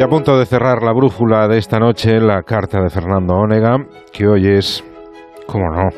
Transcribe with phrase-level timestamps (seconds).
[0.00, 3.76] Y a punto de cerrar la brújula de esta noche, la carta de Fernando Onega,
[4.10, 4.82] que hoy es,
[5.46, 5.90] cómo no,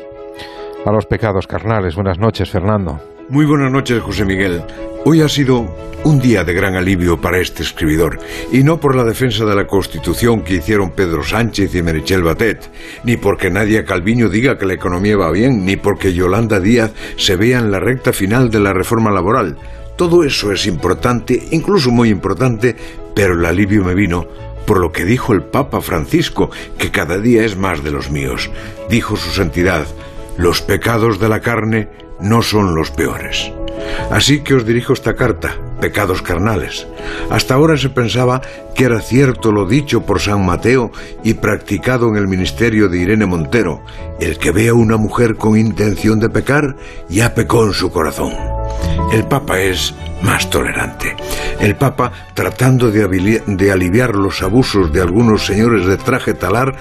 [0.85, 1.95] a los pecados carnales.
[1.95, 2.99] Buenas noches, Fernando.
[3.29, 4.61] Muy buenas noches, José Miguel.
[5.05, 8.19] Hoy ha sido un día de gran alivio para este escribidor,
[8.51, 12.69] y no por la defensa de la Constitución que hicieron Pedro Sánchez y Merichel Batet,
[13.05, 17.37] ni porque Nadia Calviño diga que la economía va bien, ni porque Yolanda Díaz se
[17.37, 19.55] vea en la recta final de la reforma laboral.
[19.95, 22.75] Todo eso es importante, incluso muy importante,
[23.15, 24.27] pero el alivio me vino
[24.65, 28.49] por lo que dijo el Papa Francisco, que cada día es más de los míos.
[28.89, 29.85] Dijo su santidad,
[30.37, 33.51] los pecados de la carne no son los peores.
[34.11, 36.87] Así que os dirijo esta carta, pecados carnales.
[37.29, 38.41] Hasta ahora se pensaba
[38.75, 40.91] que era cierto lo dicho por San Mateo
[41.23, 43.83] y practicado en el ministerio de Irene Montero,
[44.19, 46.75] el que ve a una mujer con intención de pecar,
[47.09, 48.52] ya pecó en su corazón.
[49.11, 51.15] El Papa es más tolerante.
[51.59, 56.75] El Papa, tratando de, de, aliviar los abusos de algunos señores de traje talar,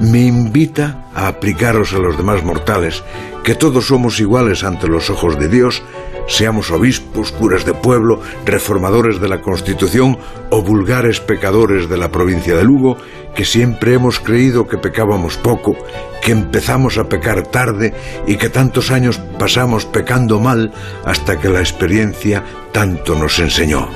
[0.00, 3.02] me invita a aplicaros a los demás mortales,
[3.44, 5.82] que todos somos iguales ante los ojos de Dios,
[6.28, 10.18] seamos obispos, curas de pueblo, reformadores de la Constitución
[10.50, 12.96] o vulgares pecadores de la provincia de Lugo,
[13.34, 15.76] que siempre hemos creído que pecábamos poco,
[16.22, 17.94] que empezamos a pecar tarde
[18.26, 20.72] y que tantos años pasamos pecando mal
[21.04, 23.88] hasta que la experiencia tanto nos enseñó.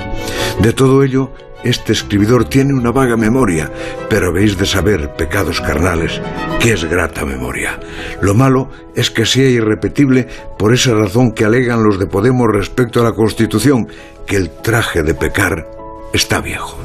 [0.59, 1.31] De todo ello,
[1.63, 3.71] este escribidor tiene una vaga memoria,
[4.09, 6.21] pero habéis de saber, pecados carnales,
[6.59, 7.79] que es grata memoria.
[8.21, 12.99] Lo malo es que sea irrepetible por esa razón que alegan los de Podemos respecto
[12.99, 13.87] a la Constitución,
[14.25, 15.67] que el traje de pecar
[16.13, 16.77] está viejo.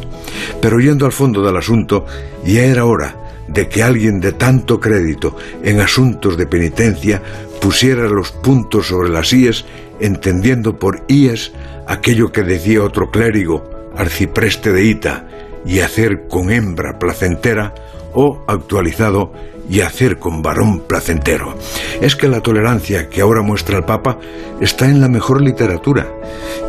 [0.61, 2.07] Pero yendo al fondo del asunto,
[2.45, 3.17] ya era hora
[3.49, 7.23] de que alguien de tanto crédito en asuntos de penitencia
[7.61, 9.65] pusiera los puntos sobre las íes,
[10.01, 11.53] entendiendo por íes
[11.87, 15.29] aquello que decía otro clérigo, arcipreste de Ita,
[15.67, 17.75] y hacer con hembra placentera,
[18.15, 19.33] o actualizado,
[19.69, 21.55] y hacer con varón placentero.
[22.01, 24.19] Es que la tolerancia que ahora muestra el Papa
[24.61, 26.07] está en la mejor literatura.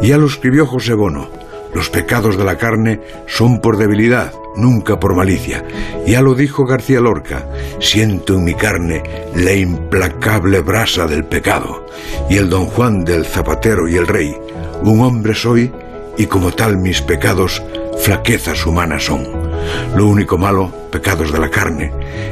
[0.01, 1.29] Ya lo escribió José Bono.
[1.73, 5.63] Los pecados de la carne son por debilidad, nunca por malicia.
[6.06, 7.47] Ya lo dijo García Lorca,
[7.79, 9.03] siento en mi carne
[9.35, 11.85] la implacable brasa del pecado.
[12.29, 14.35] Y el don Juan del Zapatero y el Rey,
[14.81, 15.72] un hombre soy
[16.18, 17.62] y como tal mis pecados
[18.00, 19.28] flaquezas humanas son.
[19.96, 21.92] Lo único malo, pecados de la carne,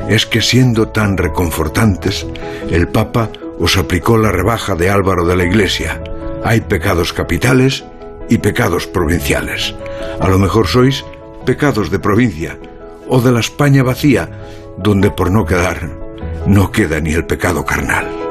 [0.10, 2.26] es que siendo tan reconfortantes,
[2.70, 3.30] el Papa
[3.60, 6.02] os aplicó la rebaja de Álvaro de la Iglesia.
[6.44, 7.84] Hay pecados capitales
[8.30, 9.76] y pecados provinciales.
[10.20, 11.04] A lo mejor sois
[11.46, 12.58] pecados de provincia
[13.08, 14.30] o de la España vacía,
[14.78, 15.90] donde por no quedar
[16.46, 18.27] no queda ni el pecado carnal.